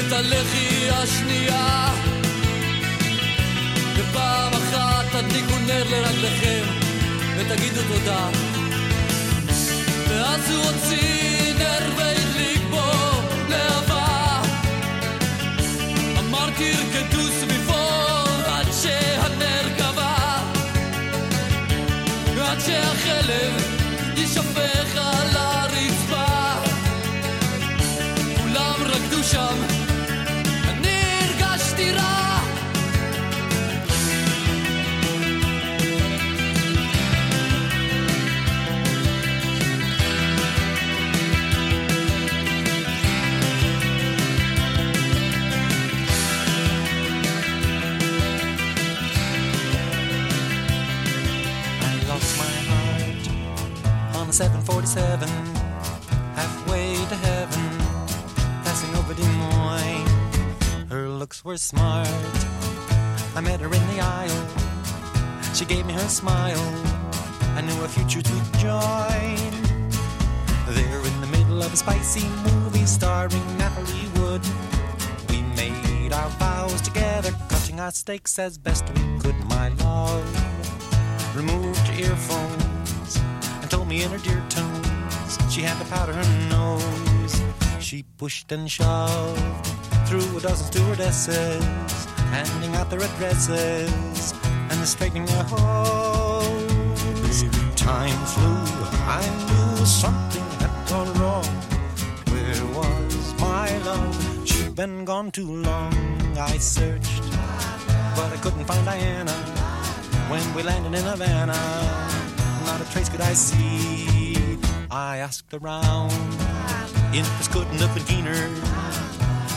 את 0.07 0.11
הלחי 0.11 0.89
השנייה. 0.91 1.87
ופעם 3.95 4.53
אחת 4.53 5.05
תדליקו 5.11 5.57
נר 5.67 5.83
לרגליכם 5.89 6.63
ותגידו 7.37 7.81
תודה. 7.93 8.29
ואז 10.09 10.51
הוא 10.51 10.63
הוציא 10.63 11.53
נר 11.57 11.89
והדליק 11.97 12.61
בו 12.69 12.91
להבה. 13.49 14.41
אמר 16.19 16.49
תרקדו 16.49 17.23
סביבו 17.39 17.87
עד 18.45 18.67
שהנר 18.81 19.69
כבה 19.77 20.39
עד 22.51 22.59
שהחלב 22.59 23.53
יישפך 24.17 24.95
על 24.95 25.37
הרצפה. 25.37 26.25
כולם 28.41 28.75
רקדו 28.85 29.23
שם 29.23 29.84
47, 54.85 55.27
halfway 56.35 56.93
to 56.93 57.15
heaven, 57.15 57.77
passing 58.63 58.95
over 58.95 59.15
Des 59.15 59.27
Moines. 59.29 60.07
Her 60.89 61.09
looks 61.09 61.43
were 61.43 61.57
smart. 61.57 62.07
I 63.35 63.41
met 63.41 63.61
her 63.61 63.73
in 63.73 63.87
the 63.87 63.99
aisle. 63.99 64.47
She 65.55 65.65
gave 65.65 65.87
me 65.87 65.93
her 65.93 66.07
smile. 66.07 66.61
I 67.55 67.61
knew 67.61 67.83
a 67.83 67.87
future 67.87 68.21
to 68.21 68.35
join. 68.59 69.51
There 70.67 71.01
in 71.07 71.19
the 71.19 71.29
middle 71.31 71.63
of 71.63 71.73
a 71.73 71.77
spicy 71.77 72.27
movie 72.43 72.85
starring 72.85 73.57
Natalie 73.57 74.09
Wood, 74.19 74.43
we 75.29 75.41
made 75.57 76.13
our 76.13 76.29
vows 76.37 76.79
together, 76.81 77.33
cutting 77.49 77.79
our 77.79 77.91
stakes 77.91 78.37
as 78.37 78.59
best 78.59 78.87
we 78.89 79.19
could. 79.19 79.35
My 79.45 79.69
love 79.69 81.35
removed 81.35 81.79
her 81.87 81.99
earphones 81.99 82.65
and 83.65 83.71
told 83.71 83.87
me 83.87 84.03
in 84.03 84.11
her 84.11 84.19
dear 84.19 84.43
tone 84.47 84.74
she 85.55 85.61
had 85.61 85.79
to 85.79 85.85
powder 85.85 86.11
in 86.11 86.17
her 86.17 86.49
nose. 86.49 87.41
She 87.79 88.03
pushed 88.17 88.51
and 88.51 88.69
shoved 88.69 89.65
through 90.05 90.37
a 90.37 90.41
dozen 90.41 90.67
stewardesses, 90.67 91.63
handing 92.35 92.75
out 92.75 92.89
their 92.89 92.99
addresses 92.99 94.33
and 94.43 94.77
the 94.81 94.85
straightening 94.85 95.25
their 95.25 95.45
hose. 95.45 97.43
Time 97.77 98.19
flew, 98.33 98.65
I 99.07 99.23
knew 99.47 99.85
something 99.85 100.43
had 100.59 100.73
gone 100.89 101.13
wrong. 101.19 101.45
Where 102.31 102.65
was 102.75 103.39
my 103.39 103.77
love? 103.85 104.45
She'd 104.45 104.75
been 104.75 105.05
gone 105.05 105.31
too 105.31 105.49
long. 105.49 105.93
I 106.37 106.57
searched, 106.57 107.23
but 108.17 108.29
I 108.33 108.37
couldn't 108.41 108.65
find 108.65 108.83
Diana. 108.83 109.31
When 110.27 110.53
we 110.53 110.63
landed 110.63 110.99
in 110.99 111.05
Havana, 111.05 111.61
not 112.65 112.81
a 112.81 112.91
trace 112.91 113.07
could 113.07 113.21
I 113.21 113.31
see. 113.31 114.14
I 114.94 115.18
asked 115.18 115.52
around, 115.54 116.12
Infants 117.14 117.48
couldn't 117.48 117.78
have 117.78 117.94
been 117.94 118.04
keener, 118.04 118.48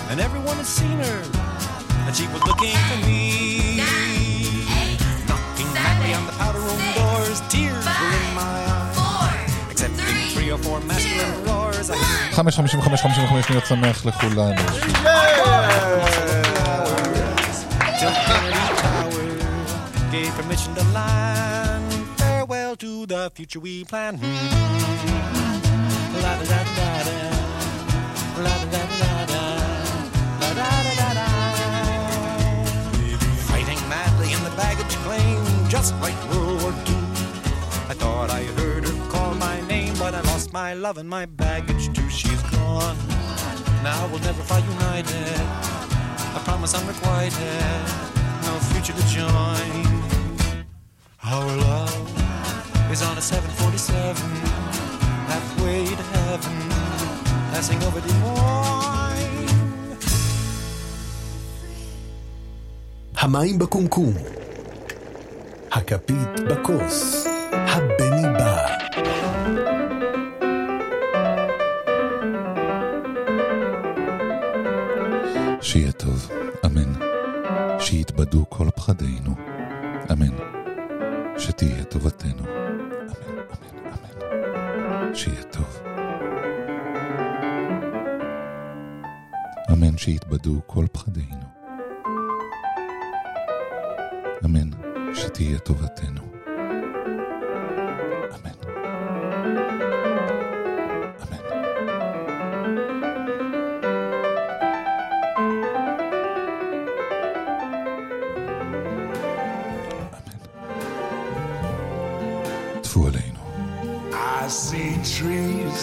and 0.10 0.20
everyone 0.20 0.58
had 0.58 0.66
seen 0.66 0.98
her, 1.08 1.20
and 2.06 2.16
she 2.16 2.28
was 2.28 2.42
looking 2.46 2.76
for 2.90 3.00
me. 3.08 3.78
Knocking 5.28 5.70
madly 5.74 6.14
on 6.14 6.26
the 6.26 6.34
powder 6.34 6.60
room 6.60 6.82
doors, 6.96 7.42
tears 7.50 7.86
were 7.86 8.14
in 8.22 8.36
my 8.36 8.58
eyes. 8.70 9.72
Accepting 9.72 10.06
three 10.34 10.52
or 10.52 10.58
four 10.60 10.80
masculine 10.82 11.44
roars. 11.46 11.90
I 11.90 11.98
5.55 12.34 13.44
שניות 13.44 13.66
שמח 13.66 14.06
לכולנו. 14.06 15.17
The 23.29 23.35
future 23.35 23.61
we 23.61 23.85
plan. 23.85 24.17
Da. 24.17 24.29
Fighting 33.51 33.83
madly 33.89 34.33
in 34.33 34.43
the 34.45 34.53
baggage 34.57 34.97
claim, 35.05 35.69
just 35.69 35.95
like 36.01 36.17
World 36.31 36.63
War 36.63 36.73
II. 36.73 36.95
I 37.91 37.95
thought 38.01 38.31
I 38.31 38.45
heard 38.59 38.87
her 38.87 39.11
call 39.11 39.35
my 39.35 39.61
name, 39.63 39.95
but 39.99 40.15
I 40.15 40.21
lost 40.23 40.53
my 40.53 40.73
love 40.75 40.97
and 40.97 41.09
my 41.09 41.27
baggage 41.27 41.93
too. 41.95 42.09
She's 42.09 42.43
gone. 42.45 42.97
Now 43.83 44.09
we'll 44.11 44.21
never 44.21 44.43
fly 44.43 44.61
united. 44.61 45.41
I 46.37 46.41
promise 46.45 46.75
unrequited, 46.75 47.85
no 48.47 48.59
future 48.71 48.95
to 48.95 49.07
join. 49.09 49.87
Our 51.23 51.57
love 51.57 52.18
is 52.91 53.03
on 53.03 53.19
a 53.19 53.21
747, 53.21 54.17
halfway 55.29 55.85
to 55.85 56.05
heaven, 56.15 56.57
passing 57.53 57.83
over 57.85 58.01
Des 58.01 58.15
Moines. 58.23 59.19
המים 63.17 63.59
בקומקום, 63.59 64.13
הכפית 65.73 66.41
בכוס, 66.51 67.27
הבני 67.53 68.23
בא. 68.39 68.67
שיהיה 75.61 75.93
טוב, 75.93 76.31
אמן. 76.67 76.93
שיתבדו 77.81 78.45
כל 78.49 78.71
פחדינו, 78.77 79.35
אמן. 80.13 80.37
שתהיה 81.39 81.85
טובתנו. 81.85 82.58
שיהיה 85.19 85.43
טוב. 85.43 85.81
אמן 89.73 89.99
שיתבדו 89.99 90.61
כל 90.67 90.87
פחדינו. 90.93 91.47
אמן 94.45 94.71
שתהיה 95.15 95.59
טובתנו. 95.59 96.28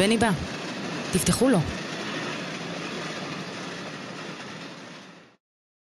בני 0.00 0.18
בא, 0.18 0.30
תפתחו 1.12 1.48
לו. 1.48 1.58